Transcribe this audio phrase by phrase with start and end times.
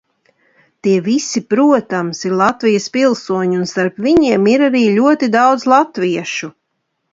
[0.85, 6.53] Tie visi, protams, ir Latvijas pilsoņi, un starp viņiem ir arī ļoti daudz latviešu.